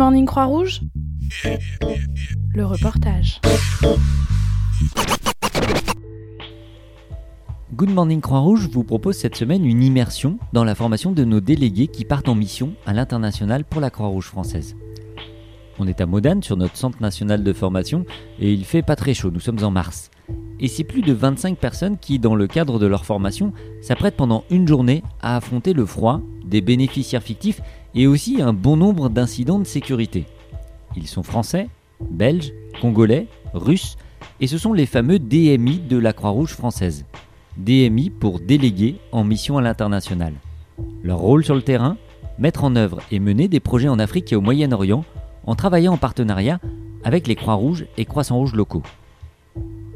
[0.00, 0.80] Morning Croix-Rouge
[2.54, 3.38] Le reportage.
[7.74, 11.88] Good Morning Croix-Rouge vous propose cette semaine une immersion dans la formation de nos délégués
[11.88, 14.74] qui partent en mission à l'international pour la Croix-Rouge française.
[15.78, 18.06] On est à Modane sur notre centre national de formation
[18.38, 20.10] et il fait pas très chaud, nous sommes en mars.
[20.60, 24.44] Et c'est plus de 25 personnes qui, dans le cadre de leur formation, s'apprêtent pendant
[24.50, 27.60] une journée à affronter le froid, des bénéficiaires fictifs
[27.94, 30.26] et aussi un bon nombre d'incidents de sécurité.
[30.96, 31.68] Ils sont français,
[32.00, 33.96] belges, congolais, russes,
[34.40, 37.04] et ce sont les fameux DMI de la Croix-Rouge française.
[37.56, 40.34] DMI pour délégués en mission à l'international.
[41.02, 41.96] Leur rôle sur le terrain
[42.38, 45.04] Mettre en œuvre et mener des projets en Afrique et au Moyen-Orient
[45.44, 46.58] en travaillant en partenariat
[47.04, 48.82] avec les Croix-Rouges et Croissants-Rouges locaux.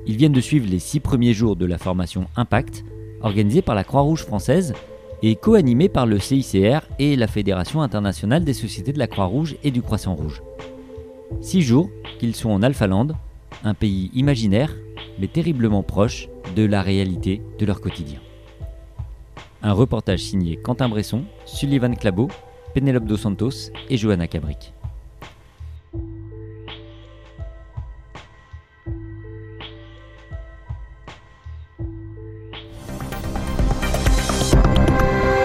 [0.06, 2.84] Ils viennent de suivre les six premiers jours de la formation Impact,
[3.22, 4.74] organisée par la Croix-Rouge française
[5.26, 9.70] et co-animée par le CICR et la Fédération internationale des sociétés de la Croix-Rouge et
[9.70, 10.42] du Croissant-Rouge.
[11.40, 13.08] Six jours qu'ils sont en Alphaland,
[13.64, 14.76] un pays imaginaire
[15.18, 18.20] mais terriblement proche de la réalité de leur quotidien.
[19.62, 22.28] Un reportage signé Quentin Bresson, Sullivan Clabot,
[22.74, 24.74] Pénélope Dos Santos et Johanna Cabric.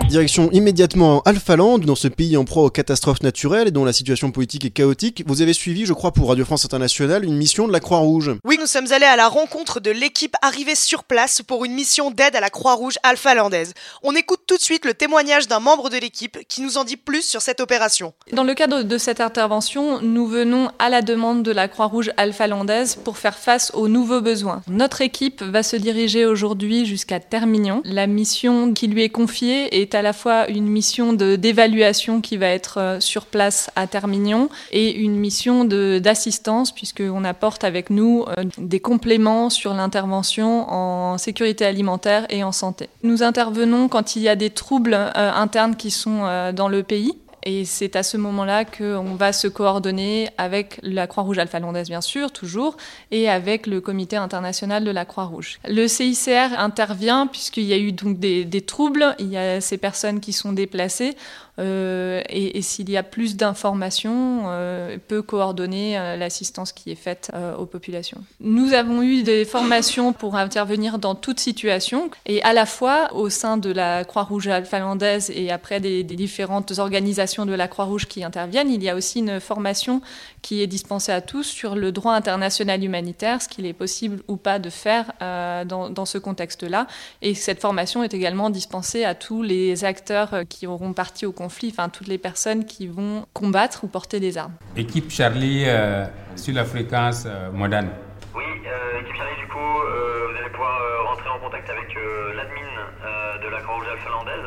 [0.10, 4.32] Direction immédiatement Alphaland, dans ce pays en proie aux catastrophes naturelles et dont la situation
[4.32, 5.24] politique est chaotique.
[5.28, 8.32] Vous avez suivi, je crois, pour Radio France Internationale, une mission de la Croix-Rouge.
[8.44, 12.10] Oui, nous sommes allés à la rencontre de l'équipe arrivée sur place pour une mission
[12.10, 13.76] d'aide à la Croix-Rouge alphalandaise.
[14.02, 16.98] On écoute tout de suite le témoignage d'un membre de l'équipe qui nous en dit
[16.98, 18.14] plus sur cette opération.
[18.34, 22.96] Dans le cadre de cette intervention, nous venons à la demande de la Croix-Rouge alphalandaise
[22.96, 24.64] pour faire face aux nouveaux besoins.
[24.68, 27.84] Notre équipe va se diriger aujourd'hui jusqu'à Termignon.
[27.86, 32.48] La mission qui lui est confiée est à la fois une mission d'évaluation qui va
[32.48, 38.44] être euh, sur place à Termignon et une mission d'assistance puisqu'on apporte avec nous euh,
[38.58, 42.90] des compléments sur l'intervention en sécurité alimentaire et en santé.
[43.04, 46.20] Nous intervenons quand il y a des troubles euh, internes qui sont
[46.54, 47.14] dans le pays
[47.44, 52.32] et c'est à ce moment-là qu'on va se coordonner avec la Croix-Rouge alphalandaise, bien sûr,
[52.32, 52.78] toujours,
[53.12, 55.60] et avec le Comité international de la Croix-Rouge.
[55.68, 59.78] Le CICR intervient puisqu'il y a eu donc des, des, troubles, il y a ces
[59.78, 61.16] personnes qui sont déplacées.
[61.60, 67.32] Euh, et, s'il y a plus d'informations, euh, peut coordonner euh, l'assistance qui est faite
[67.58, 68.24] aux populations.
[68.40, 73.30] Nous avons eu des formations pour intervenir dans toute situation, et à la fois au
[73.30, 78.70] sein de la Croix-Rouge finlandaise et après des, différentes organisations de la Croix-Rouge qui interviennent,
[78.70, 80.02] il y a aussi une formation
[80.42, 84.38] qui est dispensée à tous sur le droit international humanitaire, ce qu'il est possible ou
[84.38, 86.88] pas de faire dans, dans, ce contexte-là.
[87.22, 91.49] Et cette formation est également dispensée à tous les acteurs qui auront parti au conflit
[91.72, 94.54] enfin toutes les personnes qui vont combattre ou porter des armes.
[94.76, 96.06] Équipe Charlie euh,
[96.36, 97.90] sur la fréquence euh, moderne.
[98.36, 101.96] Oui, euh, équipe Charlie, du coup, vous allez pouvoir rentrer en contact avec
[102.36, 104.46] l'admin de la Croix-Rouge alphalandaise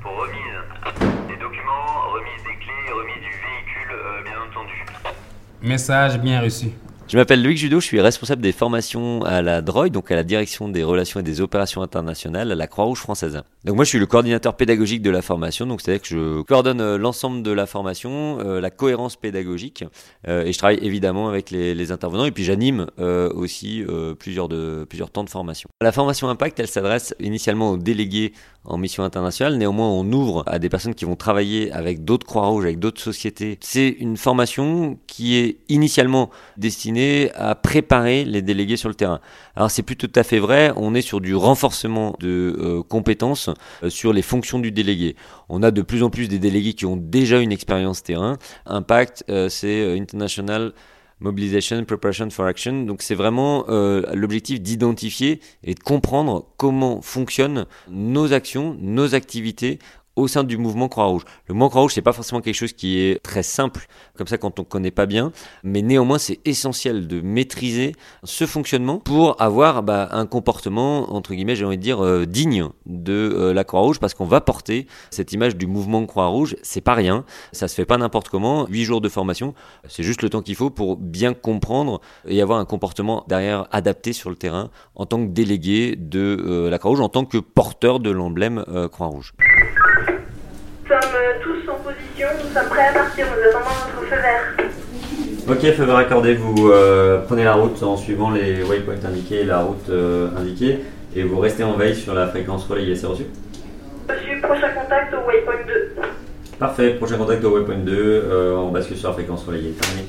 [0.00, 4.84] pour remise des documents, remise des clés, remise du véhicule, bien entendu.
[5.62, 6.70] Message bien reçu.
[7.08, 10.24] Je m'appelle Loïc Judo, je suis responsable des formations à la DROI, donc à la
[10.24, 13.42] direction des relations et des opérations internationales à la Croix-Rouge française.
[13.64, 16.80] Donc moi je suis le coordinateur pédagogique de la formation, donc c'est-à-dire que je coordonne
[16.80, 19.84] euh, l'ensemble de la formation, euh, la cohérence pédagogique,
[20.26, 23.84] euh, et je travaille évidemment avec les, intervenants, et puis j'anime aussi
[24.18, 25.68] plusieurs, de, plusieurs temps de formation.
[25.80, 28.32] La formation Impact, elle s'adresse initialement aux délégués
[28.66, 32.64] en mission internationale, néanmoins on ouvre à des personnes qui vont travailler avec d'autres Croix-Rouge,
[32.64, 33.58] avec d'autres sociétés.
[33.60, 39.20] C'est une formation qui est initialement destinée à préparer les délégués sur le terrain.
[39.54, 43.50] Alors c'est plus tout à fait vrai, on est sur du renforcement de euh, compétences
[43.82, 45.16] euh, sur les fonctions du délégué.
[45.48, 48.36] On a de plus en plus des délégués qui ont déjà une expérience terrain.
[48.66, 50.72] Impact, euh, c'est International
[51.20, 52.84] Mobilization Preparation for Action.
[52.84, 59.78] Donc c'est vraiment l'objectif d'identifier et de comprendre comment fonctionnent nos actions, nos activités
[60.16, 61.22] au sein du mouvement Croix-Rouge.
[61.46, 63.86] Le mouvement Croix-Rouge, c'est pas forcément quelque chose qui est très simple,
[64.16, 65.30] comme ça quand on connaît pas bien,
[65.62, 71.56] mais néanmoins c'est essentiel de maîtriser ce fonctionnement pour avoir bah, un comportement entre guillemets,
[71.56, 75.32] j'ai envie de dire euh, digne de euh, la Croix-Rouge, parce qu'on va porter cette
[75.32, 76.56] image du mouvement Croix-Rouge.
[76.62, 78.66] C'est pas rien, ça se fait pas n'importe comment.
[78.68, 79.54] Huit jours de formation,
[79.86, 84.12] c'est juste le temps qu'il faut pour bien comprendre et avoir un comportement derrière adapté
[84.12, 88.00] sur le terrain en tant que délégué de euh, la Croix-Rouge, en tant que porteur
[88.00, 89.34] de l'emblème Croix-Rouge.
[90.82, 94.16] Nous sommes euh, tous en position, nous sommes prêts à partir, nous attendons notre feu
[94.16, 94.56] vert.
[95.48, 99.44] Ok, feu vert accordé, vous euh, prenez la route en suivant les waypoints indiqués et
[99.44, 100.80] la route euh, indiquée
[101.14, 103.24] et vous restez en veille sur la fréquence relayée, c'est reçu?
[104.08, 106.02] Reçu, prochain contact au waypoint 2.
[106.58, 109.72] Parfait, prochain contact au waypoint 2, euh, on bascule sur la fréquence relayée.
[109.72, 110.06] Terminé.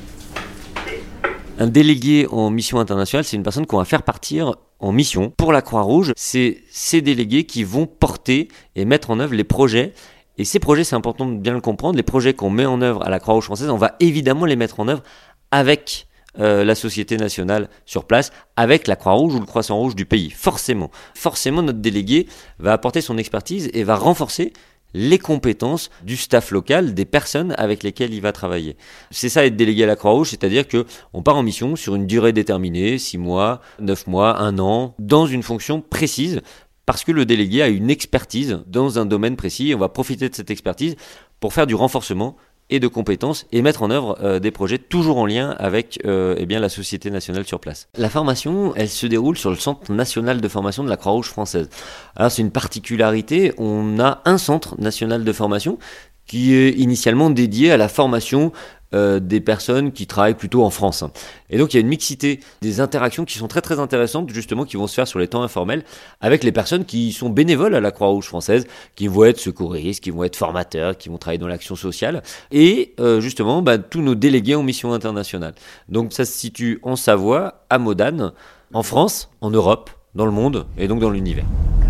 [1.60, 5.52] Un délégué en mission internationale, c'est une personne qu'on va faire partir en mission pour
[5.52, 6.14] la Croix-Rouge.
[6.16, 9.94] C'est ces délégués qui vont porter et mettre en œuvre les projets.
[10.38, 13.04] Et ces projets, c'est important de bien le comprendre, les projets qu'on met en œuvre
[13.04, 15.02] à la Croix-Rouge française, on va évidemment les mettre en œuvre
[15.50, 16.08] avec
[16.40, 20.30] euh, la société nationale sur place, avec la Croix-Rouge ou le Croissant-Rouge du pays.
[20.30, 20.92] Forcément.
[21.16, 22.28] Forcément, notre délégué
[22.60, 24.54] va apporter son expertise et va renforcer
[24.94, 28.78] les compétences du staff local, des personnes avec lesquelles il va travailler.
[29.12, 32.08] C'est ça être délégué à la Croix-Rouge, c'est-à-dire que on part en mission sur une
[32.08, 36.42] durée déterminée, 6 mois, 9 mois, 1 an, dans une fonction précise,
[36.86, 40.30] parce que le délégué a une expertise dans un domaine précis, et on va profiter
[40.30, 40.96] de cette expertise
[41.40, 42.38] pour faire du renforcement
[42.70, 46.36] et de compétences et mettre en œuvre euh, des projets toujours en lien avec euh,
[46.38, 47.88] eh bien, la société nationale sur place.
[47.98, 51.70] La formation, elle se déroule sur le Centre national de formation de la Croix-Rouge française.
[52.16, 55.78] Alors c'est une particularité, on a un centre national de formation
[56.26, 58.52] qui est initialement dédié à la formation
[58.94, 61.04] euh, des personnes qui travaillent plutôt en France.
[61.50, 64.66] Et donc il y a une mixité des interactions qui sont très très intéressantes justement
[64.66, 65.84] qui vont se faire sur les temps informels
[66.22, 70.12] avec les personnes qui sont bénévoles à la Croix-Rouge française, qui vont être secouristes, qui
[70.12, 74.16] vont être formateurs, qui vont travailler dans l'action sociale et euh, justement bah, tous nos
[74.16, 75.54] délégués en mission internationale.
[75.90, 78.32] Donc ça se situe en Savoie, à Modane,
[78.74, 81.46] en France, en Europe, dans le monde et donc dans l'univers.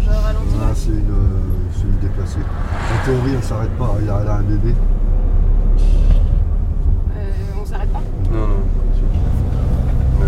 [0.09, 2.39] Ah, c'est une, déplacée.
[2.39, 3.95] En théorie, elle s'arrête pas.
[3.99, 4.75] Il y a un bébé.
[7.15, 8.01] Euh, on s'arrête pas
[8.31, 8.55] Non, non.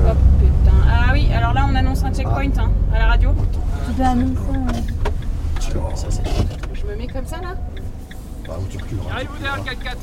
[0.09, 0.77] Hop, putain.
[0.87, 3.29] Ah oui, alors là on annonce un checkpoint hein, à la radio.
[3.87, 4.41] Tu dois annoncer.
[6.73, 7.55] Je me mets comme ça là
[8.47, 9.11] Bah, où tu reculeras.
[9.13, 9.95] Arrive-vous derrière le 4x4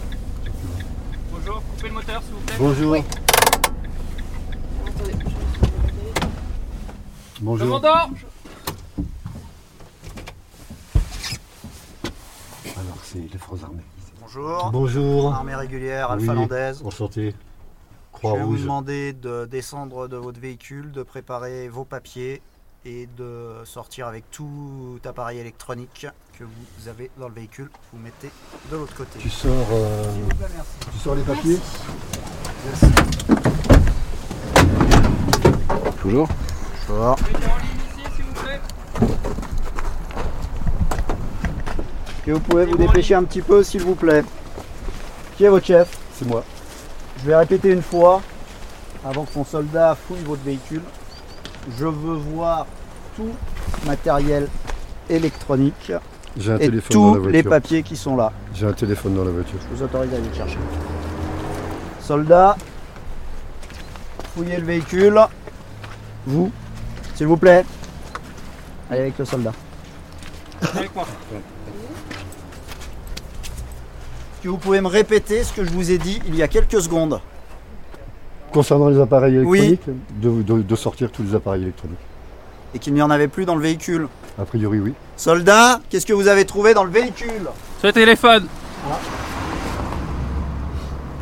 [1.32, 2.54] Bonjour, coupez le moteur s'il vous plaît.
[2.58, 2.96] Bonjour.
[4.86, 5.14] Attendez.
[7.40, 7.66] Bonjour.
[7.66, 8.10] Commandant
[12.76, 13.82] Alors, c'est les forces armées.
[14.20, 14.70] Bonjour.
[14.72, 15.34] Bonjour.
[15.34, 16.82] Armée régulière, Oui, Alpha Landaise.
[16.84, 17.34] Enchanté.
[18.22, 22.40] Je vais vous demander de descendre de votre véhicule, de préparer vos papiers
[22.84, 26.06] et de sortir avec tout appareil électronique
[26.38, 27.68] que vous avez dans le véhicule.
[27.92, 28.30] Vous mettez
[28.70, 29.18] de l'autre côté.
[29.18, 30.46] Tu sors, euh, plaît,
[30.92, 31.58] tu sors les papiers
[32.64, 32.86] Merci.
[36.00, 36.28] Toujours.
[36.88, 37.16] Bonjour.
[37.20, 38.60] Mettez en ligne ici s'il vous plaît.
[42.08, 44.24] Est-ce que vous pouvez vous dépêcher un petit peu, s'il vous plaît?
[45.36, 45.98] Qui est votre chef?
[46.14, 46.44] C'est moi.
[47.26, 48.22] Je vais répéter une fois,
[49.04, 50.82] avant que mon soldat fouille votre véhicule.
[51.76, 52.68] Je veux voir
[53.16, 53.32] tout
[53.84, 54.46] matériel
[55.10, 55.90] électronique
[56.36, 58.32] J'ai un et téléphone dans la tous les papiers qui sont là.
[58.54, 59.58] J'ai un téléphone dans la voiture.
[59.60, 60.58] Je vous autorise à aller le chercher.
[61.98, 62.56] Soldat,
[64.32, 65.20] fouillez le véhicule.
[66.28, 66.52] Vous,
[67.16, 67.64] s'il vous plaît.
[68.88, 69.52] Allez avec le soldat.
[70.62, 71.08] Avec moi.
[74.46, 76.80] Que vous pouvez me répéter ce que je vous ai dit il y a quelques
[76.80, 77.18] secondes
[78.52, 79.58] Concernant les appareils Oui.
[79.58, 81.98] électroniques, de, de- de sortir tous les appareils électroniques.
[82.72, 84.06] et qu'il n'y en avait plus dans le véhicule
[84.38, 84.94] A priori, oui.
[85.16, 87.48] Soldat, qu'est-ce que vous avez trouvé dans le véhicule?
[87.82, 88.46] Le téléphone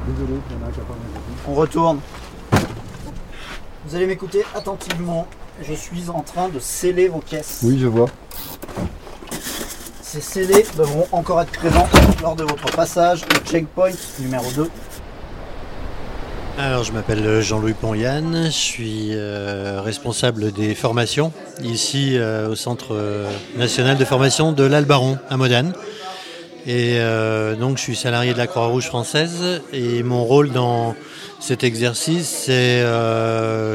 [0.06, 2.00] Désolé, il y en a un qui a pas mal On retourne.
[3.86, 5.26] Vous allez m'écouter attentivement.
[5.62, 7.60] Je suis en train de sceller vos caisses.
[7.64, 8.10] Oui, je vois.
[10.14, 11.88] Ces scellés devront encore être présents
[12.22, 14.70] lors de votre passage au checkpoint numéro 2.
[16.56, 21.32] Alors, je m'appelle Jean-Louis Ponyan, je suis euh, responsable des formations
[21.64, 25.72] ici euh, au Centre euh, national de formation de l'Albaron à Modane.
[26.64, 26.96] Et
[27.58, 30.94] donc, je suis salarié de la Croix-Rouge française et mon rôle dans
[31.38, 32.82] cet exercice, c'est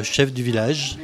[0.02, 0.98] chef du village.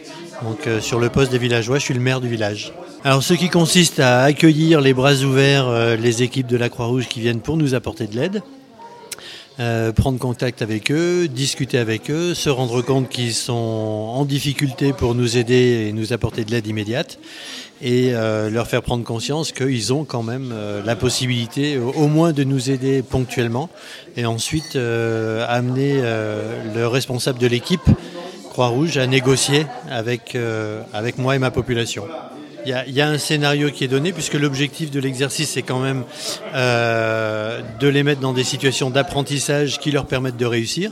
[0.43, 2.73] Donc, euh, sur le poste des villageois, je suis le maire du village.
[3.03, 7.07] Alors, ce qui consiste à accueillir les bras ouverts euh, les équipes de la Croix-Rouge
[7.07, 8.41] qui viennent pour nous apporter de l'aide.
[9.59, 14.91] Euh, prendre contact avec eux, discuter avec eux, se rendre compte qu'ils sont en difficulté
[14.91, 17.19] pour nous aider et nous apporter de l'aide immédiate,
[17.81, 20.51] et euh, leur faire prendre conscience qu'ils ont quand même
[20.83, 23.69] la possibilité au, moins de nous aider ponctuellement,
[24.17, 26.01] et ensuite amener
[26.75, 27.87] le responsable de l'équipe
[28.55, 32.05] Croix-Rouge à négocier avec, euh, avec moi et ma population.
[32.65, 36.05] Il y, a, un scénario qui est donné, puisque l'objectif de l'exercice, c'est quand même
[36.53, 40.89] euh, de les mettre dans des situations d'apprentissage qui leur permettent de réussir.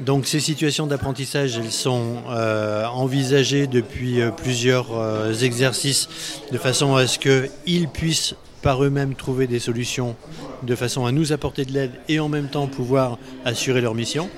[0.00, 6.10] Donc ces situations d'apprentissage, elles sont euh, envisagées depuis plusieurs exercices,
[6.52, 10.16] de façon à ce qu'ils puissent par eux-mêmes trouver des solutions,
[10.62, 14.28] de façon à nous apporter de l'aide et en même temps pouvoir assurer leur mission.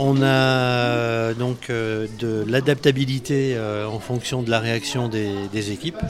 [0.00, 6.00] On a donc euh, de l'adaptabilité euh, en fonction de la réaction des, équipes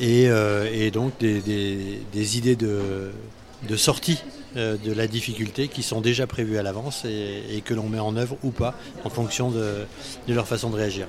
[0.00, 3.10] et, euh, donc des, idées de,
[3.76, 4.22] sortie
[4.56, 8.16] euh, de la difficulté qui sont déjà prévues à l'avance et, que l'on met en
[8.16, 9.84] œuvre ou pas en fonction de
[10.28, 11.08] leur façon de réagir.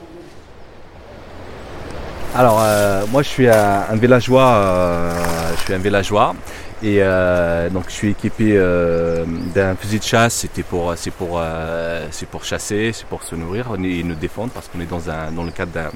[2.38, 4.46] Alors, euh, moi, je suis un, un villageois.
[4.48, 5.12] euh,
[5.58, 6.36] je suis un villageois.
[6.84, 9.25] Et euh, donc, je suis équipé euh,
[9.56, 10.36] d'un fusil de chasse.
[10.36, 14.51] C'était pour, c'est pour, euh, c'est pour chasser, c'est pour se nourrir et nous défendre
[14.53, 15.89] parce qu'on est dans un, dans le cadre d'un,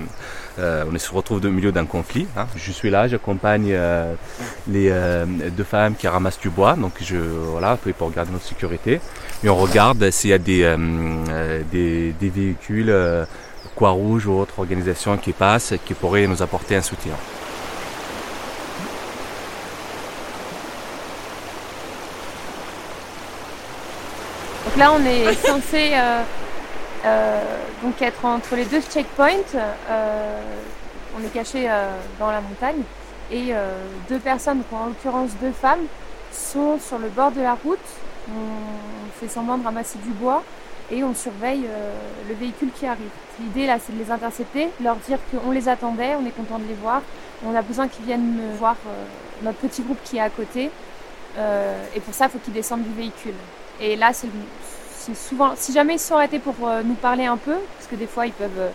[0.57, 2.25] euh, on se retrouve au milieu d'un conflit.
[2.35, 2.47] hein.
[2.55, 3.77] Je suis là, j'accompagne
[4.67, 4.91] les
[5.55, 6.73] deux femmes qui ramassent du bois.
[6.75, 8.99] Donc, je, voilà, pour garder notre sécurité.
[9.43, 10.75] Et on regarde s'il y a des,
[11.71, 12.91] des, des véhicules.
[13.81, 17.13] Croix-Rouge ou autres organisations qui passent et qui pourraient nous apporter un soutien.
[24.65, 26.21] Donc là, on est censé euh,
[27.05, 27.41] euh,
[28.01, 29.49] être entre les deux checkpoints.
[29.55, 30.41] Euh,
[31.17, 31.67] on est caché
[32.19, 32.83] dans la montagne
[33.31, 33.51] et
[34.07, 35.85] deux personnes, en l'occurrence deux femmes,
[36.31, 37.79] sont sur le bord de la route.
[38.29, 40.43] On fait semblant de ramasser du bois
[40.91, 41.93] et on surveille euh,
[42.27, 43.09] le véhicule qui arrive.
[43.39, 46.67] L'idée là, c'est de les intercepter, leur dire qu'on les attendait, on est content de
[46.67, 47.01] les voir,
[47.45, 49.03] on a besoin qu'ils viennent voir euh,
[49.43, 50.69] notre petit groupe qui est à côté.
[51.37, 53.33] Euh, et pour ça, il faut qu'ils descendent du véhicule.
[53.79, 54.27] Et là, c'est
[55.15, 58.27] souvent, si jamais ils sont arrêtés pour nous parler un peu, parce que des fois
[58.27, 58.69] ils peuvent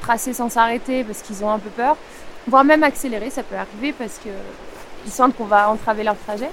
[0.00, 1.96] tracer sans s'arrêter parce qu'ils ont un peu peur,
[2.48, 4.30] voire même accélérer, ça peut arriver parce que
[5.06, 6.48] ils sentent qu'on va entraver leur trajet.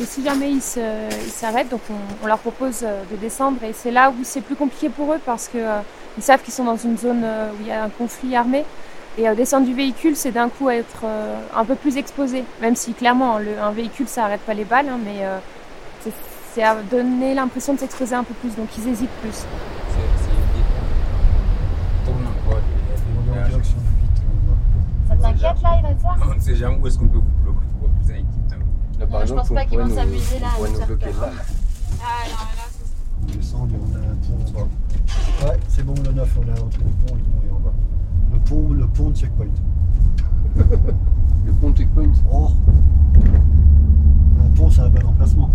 [0.00, 3.90] Et si jamais ils s'arrêtent, donc on, on leur propose euh, de descendre et c'est
[3.90, 5.78] là où c'est plus compliqué pour eux parce que euh,
[6.18, 8.64] ils savent qu'ils sont dans une zone euh, où il y a un conflit armé.
[9.16, 12.44] Et euh, descendre du véhicule, c'est d'un coup être euh, un peu plus exposé.
[12.60, 15.38] Même si clairement, le- un véhicule, ça arrête pas les balles, hein, mais euh,
[16.52, 18.54] c'est- à donner l'impression de s'exposer un peu plus.
[18.56, 19.44] Donc ils hésitent plus.
[25.08, 27.66] Ça t'inquiète là, Ireza On ne sait jamais où est-ce qu'on peut vous bloquer.
[28.98, 31.30] Là, par Non, je pense pas qu'ils vont s'amuser là, On nous bloquer là.
[32.02, 32.84] Ah non, là, ça
[33.22, 34.68] On descend et on a un pont en bas.
[35.50, 37.74] Ouais, c'est bon, le 9, on est entre le pont, le pont est en bas.
[38.32, 39.46] Le pont, le pont de checkpoint.
[41.46, 42.12] Le pont checkpoint?
[42.32, 42.50] Oh
[44.40, 45.50] Un pont, c'est un bon emplacement.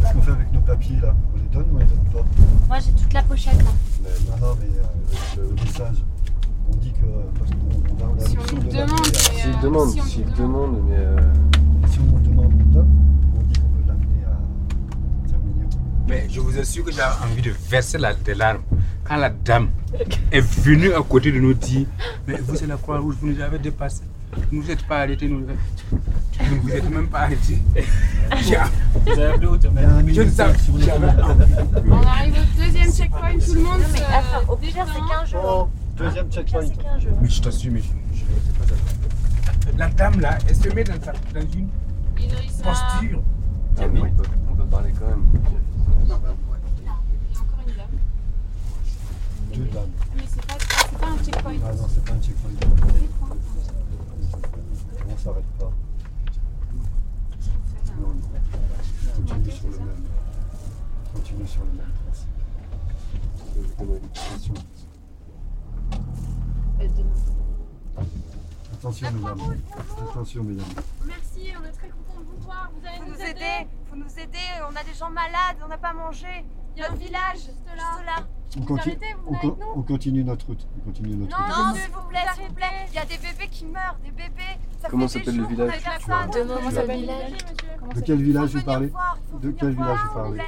[0.00, 1.14] Qu'est-ce qu'on fait avec nos papiers là?
[1.34, 2.24] On les donne ou on les donne pas?
[2.68, 3.70] Moi j'ai toute la pochette là.
[4.30, 5.96] Non, non, mais euh, le message,
[6.70, 7.38] on dit que.
[7.38, 9.90] Parce qu'on on a la Si on de demande, l'amener à- mais, S'il euh, demande,
[9.90, 10.96] si on s'il nous demande, mais.
[10.96, 11.16] euh,
[11.88, 12.88] Si on nous demande, on donne.
[13.38, 14.38] On dit qu'on peut l'amener à.
[16.08, 18.62] Mais je vous assure que j'avais envie de verser la- des larmes.
[19.04, 19.70] Quand la dame
[20.30, 21.86] est venue à côté de nous dire
[22.28, 24.02] Mais vous, c'est la Croix-Rouge, vous nous avez dépassé.
[24.52, 25.40] Vous ne vous êtes pas arrêtés, nous.
[25.40, 27.58] Vous ne vous êtes même pas arrêtés.
[28.30, 29.34] Vous avez
[30.14, 30.26] Je ne
[30.76, 31.08] le jamais.
[31.88, 33.80] On arrive au deuxième checkpoint, tout le monde.
[33.92, 35.68] mais attends, au pire c'est 15 jours.
[36.00, 36.66] Deuxième checkpoint.
[36.68, 37.18] 15 jours.
[37.20, 39.76] Mais je t'assure, mais je je ne sais pas ça.
[39.76, 41.68] La dame là, elle se met dans, sa- dans une
[42.18, 42.62] Idrissa.
[42.64, 43.22] posture.
[43.78, 45.24] Ah oui, on peut, on peut parler quand même.
[46.02, 46.34] Il y a encore
[47.66, 47.86] une dame.
[49.54, 49.90] Deux dames.
[50.16, 51.54] Mais c'est pas, ah, pas un checkpoint.
[51.64, 52.50] Ah non, c'est pas un checkpoint.
[55.12, 55.70] On s'arrête pas?
[58.00, 58.20] Non, non.
[59.16, 60.04] Continue sur le même.
[61.14, 61.92] Continue sur le même
[64.14, 64.58] principe.
[68.72, 69.38] Attention, mesdames.
[70.10, 70.66] Attention, mesdames.
[71.04, 72.70] Merci, on est très contents de vous voir.
[72.74, 73.30] Vous allez Faut nous nous aider.
[73.30, 76.26] aider, faut nous aider, on a des gens malades, on n'a pas mangé.
[76.76, 77.72] Il y a un village, juste là.
[77.74, 78.26] juste là.
[78.56, 80.66] On, Vous continue- arrêtez, vous on, venez con- avec nous on continue notre route.
[80.76, 81.48] On continue notre route.
[81.48, 82.86] Non, s'il vous plaît, s'il vous plaît.
[82.88, 84.42] Il y a des bébés qui meurent, des bébés.
[84.80, 85.82] Ça Comment fait des s'appelle le jours village.
[86.06, 87.32] Comment s'appelle le village
[87.94, 88.92] De quel village vous parlez
[89.42, 90.46] De quel village vous parlez plaît.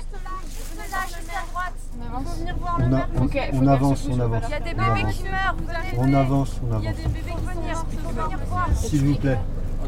[0.73, 1.75] Venez là, juste à droite.
[2.13, 2.29] On avance.
[2.35, 3.09] Faut venir voir le On, a- maire.
[3.17, 4.43] on- Ok, faut on avance, on avance.
[4.47, 5.15] Il y a des On bébés avance.
[5.15, 6.97] qui meurent, vous allez On avance, on Il y a avance.
[7.03, 8.69] des bébés qui venir, il faut venir voir.
[8.77, 9.39] S'il vous plaît.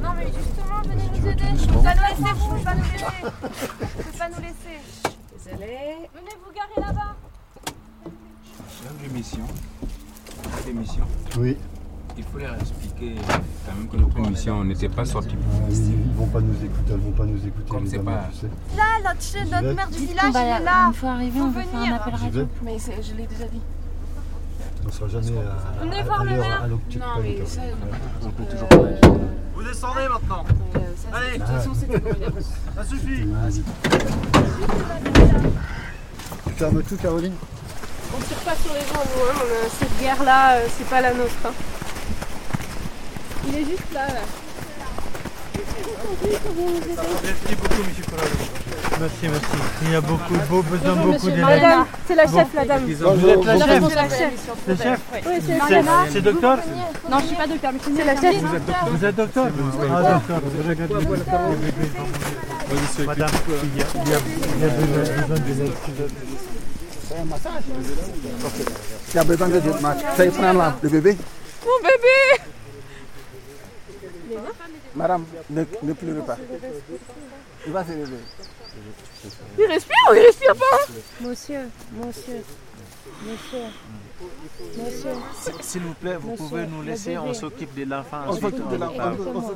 [0.03, 1.45] Non mais justement, venez nous aider.
[1.45, 3.05] pas nous laisser, vous, faut pas nous laisser.
[3.23, 4.81] Faut pas nous laisser.
[5.45, 6.09] Désolée.
[6.15, 7.15] Venez vous garer là-bas.
[8.69, 9.47] Chef de mission,
[10.43, 11.05] chef de mission,
[11.39, 11.57] Oui.
[12.17, 13.15] Il faut leur expliquer
[13.67, 15.37] quand même que notre mission n'était pas sortie.
[15.37, 17.69] Ah, ils, ils vont pas nous écouter, elles vont pas nous écouter.
[17.71, 18.49] Comme c'est dames, pas- tu sais.
[18.77, 20.93] Là, notre, notre maire du village, il est là.
[21.05, 21.95] Arrivé, Faut on va faire un venir.
[21.95, 22.49] appel radio.
[22.63, 23.61] Mais je l'ai déjà dit.
[24.87, 26.63] On sera jamais à, Venez à, voir à le maire.
[26.63, 26.79] à Non,
[27.23, 27.61] mais ça,
[28.23, 29.19] On peut toujours euh, parler.
[29.55, 30.45] Vous descendez maintenant
[30.77, 30.79] euh,
[31.13, 31.39] Allez.
[31.39, 32.43] de toute façon, c'était pour une
[32.77, 33.63] Ça suffit Vas-y.
[36.47, 37.33] Tu fermes tout, Caroline?
[38.17, 39.45] On tire pas sur les gens, nous, hein.
[39.67, 41.33] a- cette guerre-là, euh, c'est pas la nôtre.
[41.47, 41.51] hein.
[43.49, 44.21] Il est juste là, là.
[46.25, 48.05] Merci beaucoup, monsieur.
[49.01, 49.57] Merci, merci.
[49.83, 51.45] Il y a beaucoup, beau, besoin Bonjour, beaucoup d'élèves.
[51.45, 52.85] Madame, c'est la chef, la dame.
[52.85, 54.33] Vous êtes la La chef chef.
[54.69, 55.91] Le chef Oui, c'est C'est- Mariana.
[56.13, 56.59] C'est docteur
[57.11, 58.35] Non, je suis pas docteur, mais c'est la chef.
[58.91, 60.41] Vous êtes docteur Ah, docteur.
[63.07, 63.31] Madame,
[63.63, 64.19] il y a, il y a,
[64.57, 65.73] il y a besoin besoin d'élèves.
[67.09, 67.63] C'est un massage.
[69.11, 69.99] Tu as besoin de je marche.
[70.17, 71.17] Fais prendre la- le bébé.
[71.65, 72.43] Mon bébé
[74.95, 76.37] Madame, ne, ne pleurez pas.
[77.67, 78.17] Il va se lever.
[79.59, 81.61] Il respire ou il respire pas Monsieur,
[81.93, 82.43] monsieur,
[83.23, 83.67] monsieur, monsieur.
[85.61, 88.19] S'il vous plaît, vous Monsieur, pouvez nous laisser, on s'occupe de l'enfant.
[88.29, 89.11] On s'occupe de l'enfant,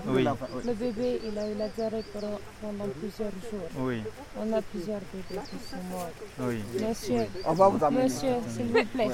[0.08, 0.22] Oui.
[0.25, 0.46] l'enfant.
[0.64, 3.68] Le bébé, il a eu la diarrhée pendant plusieurs jours.
[3.78, 4.02] Oui.
[4.38, 6.08] On a plusieurs bébés qui sont morts.
[6.40, 6.62] Oui.
[6.88, 8.04] Monsieur, On va vous amener.
[8.04, 9.08] monsieur, s'il vous plaît.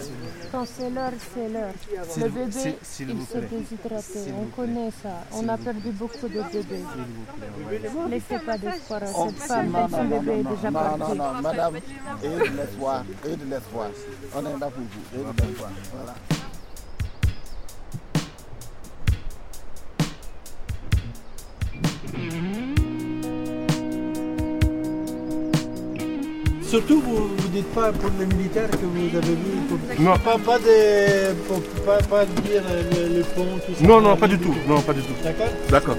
[0.52, 1.72] Quand c'est l'heure, c'est l'heure.
[2.16, 3.48] Le vous- bébé, il vous s'est plaît.
[3.50, 4.32] déshydraté.
[4.36, 5.10] On vous connaît ça.
[5.32, 6.84] On a vous perdu beaucoup de bébés.
[7.68, 7.80] plaît.
[8.10, 9.70] Laissez pas d'espoir à On- cette femme.
[9.70, 10.98] Non, Son non, non, bébé est non, déjà non, parti.
[11.00, 11.74] non, non, madame,
[12.22, 13.88] ayez de l'espoir, ayez de l'espoir.
[14.34, 16.14] On est là pour vous, Voilà.
[26.62, 29.60] Surtout, vous ne dites pas pour les militaires que vous avez vu.
[29.68, 30.16] pour- Non.
[30.18, 33.86] Pas, pas, de, pour- pas, pas dire le, le pont, tout ça.
[33.86, 34.54] Non, non, pas du tout.
[34.66, 35.12] Non, pas du tout.
[35.22, 35.96] D'accord D'accord.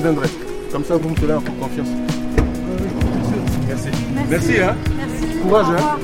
[0.00, 0.28] Reviendrai.
[0.72, 1.88] Comme ça, vous me tenez en confiance.
[3.68, 3.88] Merci.
[4.28, 4.76] Merci, hein.
[5.42, 5.98] Courage, hein.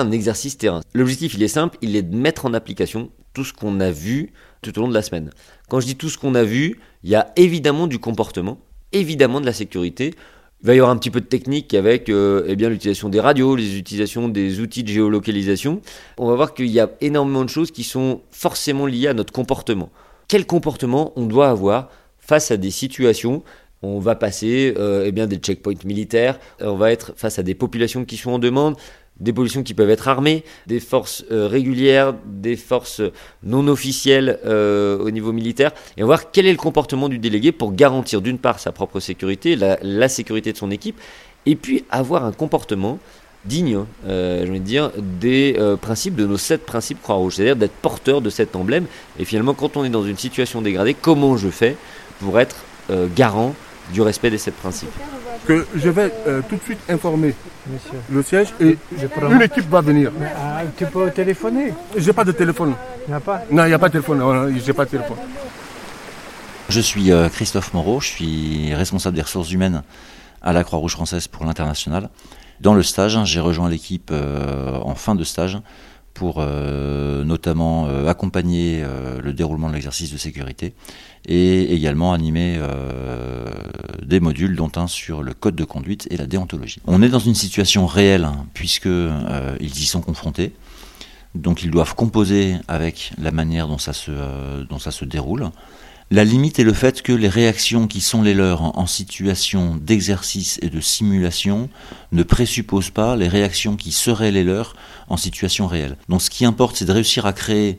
[0.00, 0.80] Un exercice terrain.
[0.94, 4.32] L'objectif, il est simple, il est de mettre en application tout ce qu'on a vu
[4.62, 5.30] tout au long de la semaine.
[5.68, 8.58] Quand je dis tout ce qu'on a vu, il y a évidemment du comportement,
[8.92, 10.14] évidemment de la sécurité.
[10.62, 13.54] Il va y avoir un petit peu de technique avec euh, eh l'utilisation des radios,
[13.54, 15.80] les utilisations des outils de géolocalisation.
[16.16, 19.32] On va voir qu'il y a énormément de choses qui sont forcément liées à notre
[19.32, 19.90] comportement.
[20.26, 23.44] Quel comportement on doit avoir face à des situations?
[23.82, 27.54] On va passer euh, eh bien, des checkpoints militaires, on va être face à des
[27.54, 28.74] populations qui sont en demande,
[29.20, 33.02] des populations qui peuvent être armées, des forces euh, régulières, des forces
[33.42, 37.72] non officielles euh, au niveau militaire, et voir quel est le comportement du délégué pour
[37.72, 41.00] garantir d'une part sa propre sécurité, la, sécurité de son équipe,
[41.46, 42.98] et puis avoir un comportement
[43.44, 47.72] digne, euh, je vais dire, des euh, principes de nos sept principes Croix-Rouge, c'est-à-dire d'être
[47.72, 48.86] porteur de cet emblème.
[49.18, 51.76] Et finalement, quand on est dans une situation dégradée, comment je fais
[52.20, 52.64] pour être
[53.14, 53.54] garant
[53.92, 54.90] du respect des sept principes
[55.46, 57.34] Que je vais euh, tout de suite informer
[57.72, 57.98] Monsieur.
[58.10, 60.10] le siège et Je prends- une équipe va venir.
[60.18, 62.74] Mais, ah, tu peux téléphoner J'ai pas de téléphone.
[63.06, 64.18] Il n'y a pas Non, il n'y a pas de téléphone.
[64.18, 65.16] Non, J'ai pas de téléphone.
[66.68, 69.82] Je suis euh, Christophe Moreau, je suis responsable des ressources humaines
[70.42, 72.10] à la Croix-Rouge française pour l'international.
[72.60, 75.58] Dans le stage, j'ai rejoint l'équipe euh, en fin de stage
[76.18, 80.74] pour euh, notamment euh, accompagner euh, le déroulement de l'exercice de sécurité
[81.28, 82.58] et également animer
[84.02, 86.80] des modules dont un sur le code de conduite et la déontologie.
[86.86, 90.54] On est dans une situation réelle hein, puisque ils y sont confrontés.
[91.34, 95.50] Donc ils doivent composer avec la manière dont ça se déroule.
[96.10, 100.58] La limite est le fait que les réactions qui sont les leurs en, situation d'exercice
[100.62, 101.68] et de simulation
[102.12, 104.74] ne présupposent pas les réactions qui seraient les leurs
[105.08, 105.98] en situation réelle.
[106.08, 107.78] Donc ce qui importe, c'est de réussir à créer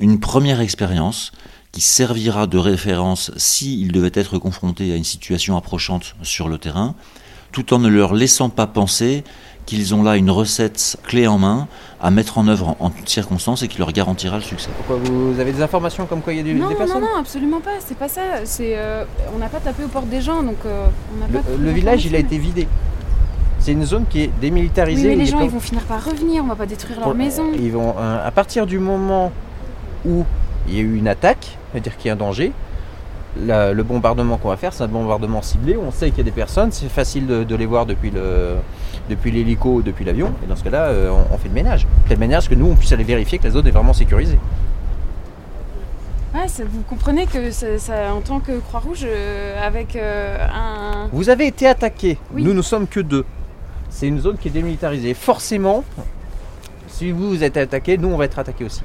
[0.00, 1.30] une première expérience
[1.70, 6.96] qui servira de référence s'ils devaient être confrontés à une situation approchante sur le terrain,
[7.52, 9.22] tout en ne leur laissant pas penser
[9.66, 11.68] qu'ils ont là une recette clé en main
[12.02, 14.68] à mettre en œuvre en, en toutes circonstances et qui leur garantira le succès.
[14.76, 17.00] Pourquoi vous avez des informations comme quoi il y a du- Non, des non, personnes
[17.02, 17.70] non, absolument pas.
[17.78, 18.20] C'est pas ça.
[18.44, 21.38] C'est, euh, on n'a pas tapé aux portes des gens, donc euh, on n'a Le,
[21.40, 21.48] pas.
[21.58, 22.66] le village, il a été vidé.
[23.60, 25.10] C'est une zone qui est démilitarisée.
[25.10, 26.42] Oui, mais les gens, pas- ils vont finir par revenir.
[26.42, 27.44] On va pas détruire leur Pour- maison.
[27.54, 29.30] Ils vont, euh, à partir du moment
[30.04, 30.24] où
[30.66, 32.52] il y a eu une attaque, c'est-à-dire qu'il y a un danger,
[33.40, 35.76] la- le bombardement qu'on va faire, c'est un bombardement ciblé.
[35.76, 38.54] On sait qu'il y a des personnes, c'est facile de, de les voir depuis le
[39.10, 40.32] depuis l'hélico, ou depuis l'avion.
[40.44, 41.84] Et dans ce cas-là, euh, on, on fait le ménage.
[42.04, 43.70] De telle manière à ce que nous, on puisse aller vérifier que la zone est
[43.72, 44.38] vraiment sécurisée.
[46.34, 51.08] Ouais, ça- vous comprenez que ça, ça- en tant que Croix-Rouge, euh, avec euh, un.
[51.12, 52.16] Vous avez été attaqué.
[52.32, 52.42] Oui.
[52.42, 53.24] Nous, nous sommes que deux.
[53.90, 55.14] C'est une zone qui est démilitarisée.
[55.14, 55.84] Forcément,
[56.88, 58.82] Si vous, vous êtes attaqué, nous, on va être attaqué aussi.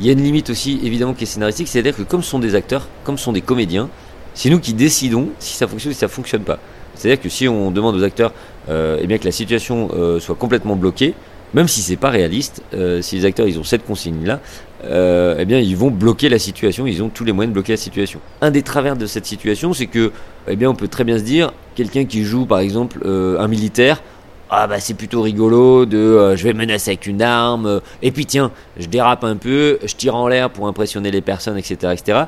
[0.00, 2.40] Il y a une limite aussi, évidemment, qui est scénaristique, c'est-à-dire que comme ce sont
[2.40, 3.88] des acteurs, comme ce sont des comédiens,
[4.34, 6.58] c'est nous qui décidons si ça fonctionne ou si ça fonctionne pas.
[6.94, 8.32] C'est-à-dire que si on demande aux acteurs
[8.68, 11.14] euh, eh bien que la situation euh, soit complètement bloquée,
[11.54, 14.40] même si c'est pas réaliste, euh, si les acteurs ils ont cette consigne-là,
[14.84, 17.74] euh, eh bien ils vont bloquer la situation, ils ont tous les moyens de bloquer
[17.74, 18.18] la situation.
[18.40, 20.10] Un des travers de cette situation, c'est que,
[20.48, 24.02] eh bien on peut très bien se dire, quelqu'un qui joue par exemple un militaire,
[24.50, 28.10] ah bah c'est plutôt rigolo de euh, je vais menacer avec une arme euh, et
[28.10, 31.92] puis tiens je dérape un peu je tire en l'air pour impressionner les personnes etc
[31.92, 32.24] etc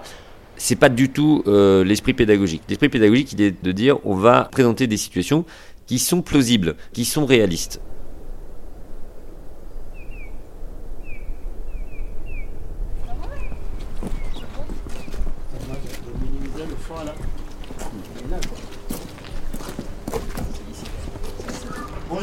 [0.56, 2.62] c'est pas du tout euh, l'esprit pédagogique.
[2.68, 5.44] L'esprit pédagogique il est de dire on va présenter des situations
[5.86, 7.80] qui sont plausibles qui sont réalistes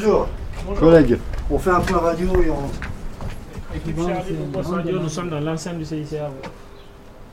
[0.04, 0.28] Bonjour,
[0.80, 1.18] collègues.
[1.50, 2.70] On fait un point radio et on.
[4.62, 6.26] Radio, nous sommes dans l'enceinte du CICR.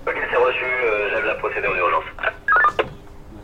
[0.07, 2.05] Ok, c'est reçu, euh, j'aime la procédure d'urgence.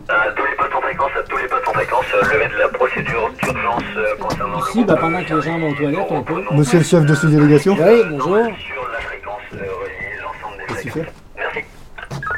[0.09, 2.59] À tous les postes en fréquence, à tous les postes en fréquence, euh, levée de
[2.59, 6.07] la procédure d'urgence euh, concernant le Ici, bah, pendant que les gens vont aux toilettes,
[6.11, 6.43] on peut.
[6.53, 8.37] Monsieur le chef de cette délégation Oui, bonjour.
[8.47, 11.13] sur la fréquence euh, reliée l'ensemble des Qu'est-ce fréquences.
[11.37, 11.59] Merci.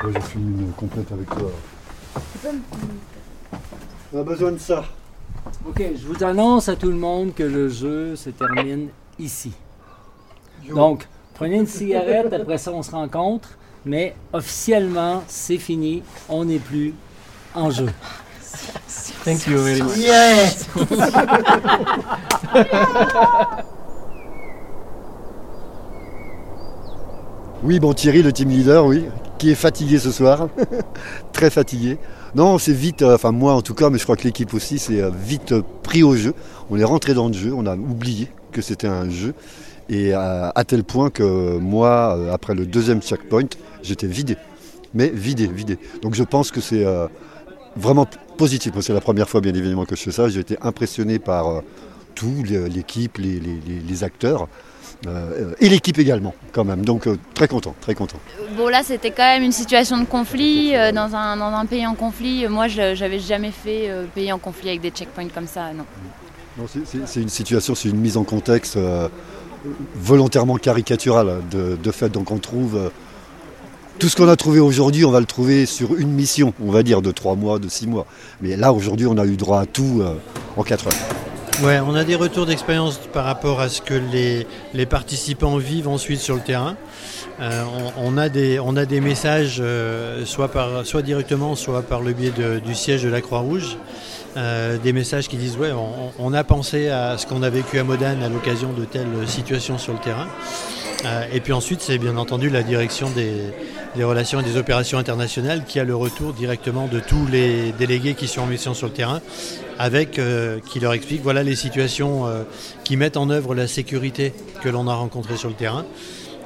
[0.05, 1.51] Ouais, J'ai fait une complète avec toi.
[4.15, 4.85] On a besoin de ça.
[5.67, 9.53] Ok, je vous annonce à tout le monde que le jeu se termine ici.
[10.75, 13.51] Donc, prenez une cigarette, après ça on se rencontre,
[13.85, 16.95] mais officiellement, c'est fini, on n'est plus
[17.55, 17.89] en jeu.
[19.25, 19.97] Thank you very much.
[19.97, 20.69] Yes!
[27.65, 29.07] Oui, bon, Thierry, le team leader, oui,
[29.37, 30.49] qui est fatigué ce soir.
[31.33, 31.99] Très fatigué.
[32.35, 34.79] Non, c'est vite, euh, enfin moi en tout cas, mais je crois que l'équipe aussi,
[34.79, 36.35] c'est euh, vite euh, pris au jeu.
[36.71, 39.35] On est rentré dans le jeu, on a oublié que c'était un jeu.
[39.89, 43.49] Et à, à tel point que moi, euh, après le deuxième checkpoint,
[43.83, 44.37] j'étais vidé.
[44.95, 45.79] Mais vidé, vidé.
[46.03, 47.07] Donc je pense que c'est euh,
[47.77, 48.73] vraiment positif.
[48.81, 50.29] C'est la première fois, bien évidemment, que je fais ça.
[50.29, 51.61] J'ai été impressionné par euh,
[52.15, 54.49] tout, l'équipe, les acteurs.
[55.07, 56.85] Euh, et l'équipe également, quand même.
[56.85, 58.19] Donc euh, très content, très content.
[58.57, 61.87] Bon là c'était quand même une situation de conflit euh, dans, un, dans un pays
[61.87, 62.47] en conflit.
[62.49, 65.85] Moi je j'avais jamais fait euh, pays en conflit avec des checkpoints comme ça, non.
[66.59, 69.07] Non, c'est- une situation, c'est une mise en contexte euh,
[69.95, 72.09] volontairement caricaturale de, de fait.
[72.09, 72.89] Donc on trouve euh,
[74.01, 76.83] tout ce qu'on a trouvé aujourd'hui, on va le trouver sur une mission, on va
[76.83, 78.07] dire de trois mois, de six mois.
[78.41, 80.15] Mais là aujourd'hui, on a eu droit à tout euh,
[80.57, 81.28] en quatre heures.
[81.61, 85.89] Ouais, on a des retours d'expérience par rapport à ce que les, les participants vivent
[85.89, 86.77] ensuite sur le terrain.
[87.41, 87.65] Euh,
[87.97, 92.13] on, a des, on a des messages, euh, soit, par, soit directement, soit par le
[92.13, 92.33] biais
[92.65, 93.77] du siège de la Croix-Rouge.
[94.39, 95.73] Euh, des messages qui disent ouais,
[96.19, 99.79] on, a pensé à ce qu'on a vécu à Modane à l'occasion de telles situations
[99.79, 100.29] sur le terrain.
[101.05, 105.65] Euh, et puis ensuite, c'est bien entendu la direction des, relations et des opérations internationales
[105.67, 108.93] qui a le retour directement de tous les délégués qui sont en mission sur le
[108.93, 109.21] terrain,
[109.81, 112.27] euh, qui leur explique voilà les situations
[112.85, 115.85] qui mettent en œuvre la sécurité que l'on a rencontrée sur le terrain.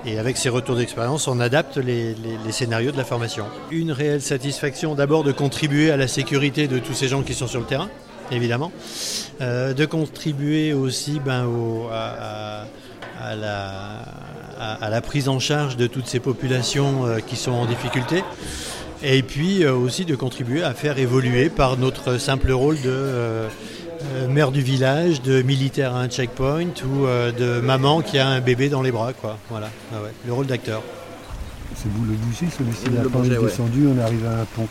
[0.04, 2.16] Et avec ces retours d'expérience, on adapte les,
[2.50, 3.46] scénarios de la formation.
[3.70, 7.46] Une réelle satisfaction d'abord de contribuer à la sécurité de tous ces gens qui sont
[7.46, 7.88] sur le terrain,
[8.32, 8.72] évidemment.
[9.40, 11.48] Euh, de contribuer aussi ben,
[11.90, 12.66] à
[14.90, 18.24] la prise en charge de toutes ces populations euh, qui sont en difficulté.
[19.04, 23.46] Et puis euh, aussi de contribuer à faire évoluer par notre simple rôle de
[24.14, 28.28] euh, maire du village, de militaire à un checkpoint ou euh, de maman qui a
[28.28, 29.12] un bébé dans les bras.
[29.12, 29.38] Quoi.
[29.50, 30.82] Voilà, Ah ouais, le rôle d'acteur.
[31.74, 33.44] C'est vous le bouger, celui-ci Le pas Bourget, ouais.
[33.46, 34.68] descendu, on est arrivé à un pont.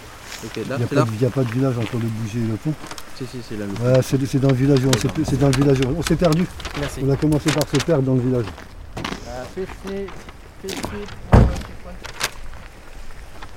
[0.56, 2.08] Il là, n'y a, pas là de- il y a pas de village entre le
[2.08, 2.74] bouger et le pont.
[3.18, 3.66] Si, si, c'est là.
[4.40, 5.78] dans le village, on s'est- c'est dans le village.
[5.98, 6.46] On s'est perdu.
[6.80, 7.02] Merci.
[7.06, 8.46] On a commencé par se perdre dans le village.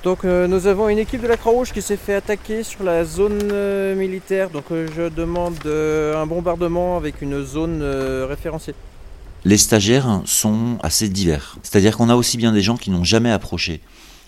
[0.05, 3.03] Donc euh, nous avons une équipe de la Croix-Rouge qui s'est fait attaquer sur la
[3.03, 4.51] zone euh, militaire.
[4.51, 7.81] Donc euh, je demande un bombardement avec une zone
[8.29, 8.75] référenciée.
[9.45, 11.57] Les stagiaires sont assez divers.
[11.63, 13.81] C'est-à-dire qu'on a aussi bien des gens qui n'ont jamais approché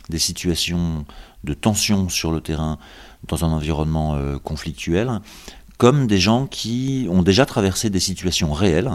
[0.10, 1.06] des situations
[1.44, 2.80] de tension sur le terrain
[3.28, 5.22] dans un environnement conflictuel,
[5.78, 8.92] comme des gens qui ont déjà traversé des situations réelles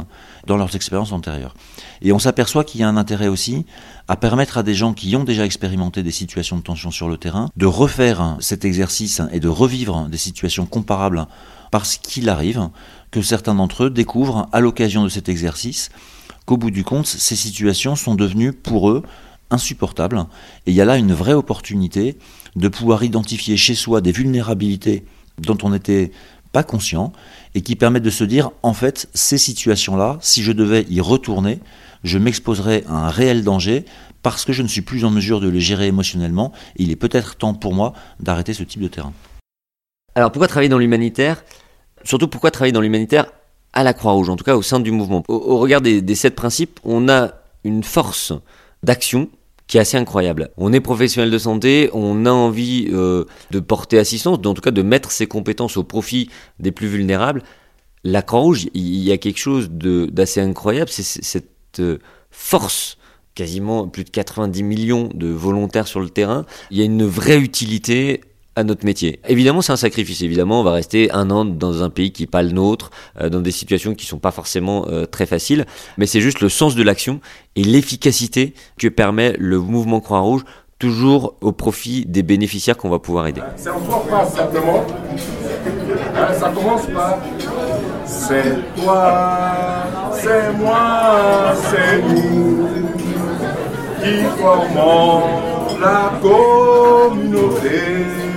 [0.46, 1.54] dans leurs expériences antérieures.
[2.00, 3.64] Et on s'aperçoit qu'il y a un intérêt aussi
[4.08, 7.16] à permettre à des gens qui ont déjà expérimenté des situations de tension sur le
[7.16, 11.26] terrain de refaire cet exercice et de revivre des situations comparables
[11.70, 12.68] parce qu'il arrive
[13.10, 15.90] que certains d'entre eux découvrent à l'occasion de cet exercice
[16.46, 19.02] qu'au bout du compte, ces situations sont devenues pour eux
[19.50, 20.26] insupportables.
[20.66, 22.18] Et il y a là une vraie opportunité
[22.56, 25.04] de pouvoir identifier chez soi des vulnérabilités
[25.38, 26.10] dont on était
[26.52, 27.12] pas conscients
[27.54, 31.60] et qui permettent de se dire en fait ces situations-là, si je devais y retourner,
[32.04, 33.84] je m'exposerais à un réel danger
[34.22, 36.52] parce que je ne suis plus en mesure de les gérer émotionnellement.
[36.76, 39.12] Et il est peut-être temps pour moi d'arrêter ce type de terrain.
[40.14, 41.42] Alors pourquoi travailler dans l'humanitaire?
[42.04, 43.26] Surtout pourquoi travailler dans l'humanitaire
[43.72, 45.24] à la Croix-Rouge, en tout cas au sein du mouvement?
[45.28, 47.32] Au, regard des sept principes, on a
[47.64, 48.32] une force
[48.82, 49.28] d'action
[49.72, 50.50] qui est assez incroyable.
[50.58, 54.70] On est professionnel de santé, on a envie euh, de porter assistance, en tout cas
[54.70, 57.42] de mettre ses compétences au profit des plus vulnérables.
[58.04, 61.96] La Croix-Rouge, il y a quelque chose d'assez incroyable, c'est cette euh,
[62.30, 62.98] force,
[63.35, 66.44] quasiment plus de 90 millions de volontaires sur le terrain.
[66.70, 68.20] Il y a une vraie utilité
[68.56, 69.20] à notre métier.
[69.28, 70.22] Évidemment, c'est un sacrifice.
[70.22, 73.28] Évidemment, on va rester un an dans un pays qui n'est pas le nôtre, euh,
[73.28, 75.66] dans des situations qui sont pas forcément euh, très faciles.
[75.96, 77.20] Mais c'est juste le sens de l'action
[77.56, 80.44] et l'efficacité que permet le mouvement Croix-Rouge,
[80.78, 83.40] toujours au profit des bénéficiaires qu'on va pouvoir aider.
[83.56, 84.84] C'est en trois phrases simplement.
[86.16, 87.18] Hein, ça commence par
[88.04, 89.54] C'est toi,
[90.12, 92.68] c'est moi, c'est nous
[94.02, 95.22] qui formons
[95.80, 98.31] la communauté.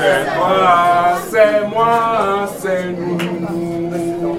[0.00, 4.38] C'est toi, c'est moi, c'est nous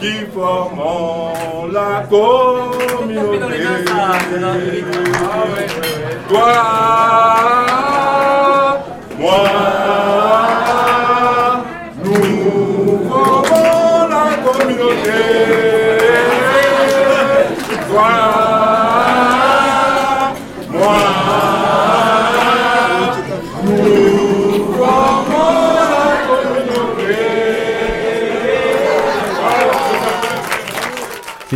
[0.00, 3.58] qui formons la communauté.
[6.30, 6.52] Toi,
[9.18, 9.71] moi,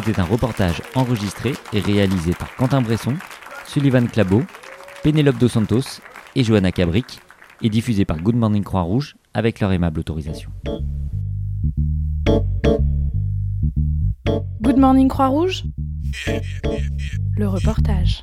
[0.07, 3.14] C'était un reportage enregistré et réalisé par Quentin Bresson,
[3.66, 4.45] Sullivan Clabot,
[5.03, 6.01] Pénélope Dos Santos
[6.37, 7.19] et Johanna Cabric
[7.61, 10.53] et diffusé par Good Morning Croix-Rouge avec leur aimable autorisation.
[14.62, 15.64] Good Morning Croix-Rouge?
[17.37, 18.23] Le reportage.